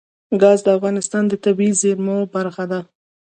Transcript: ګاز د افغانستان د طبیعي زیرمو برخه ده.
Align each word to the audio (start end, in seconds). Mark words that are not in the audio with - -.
ګاز 0.41 0.59
د 0.63 0.67
افغانستان 0.77 1.23
د 1.27 1.33
طبیعي 1.45 1.73
زیرمو 1.81 2.17
برخه 2.33 2.63
ده. 2.71 2.79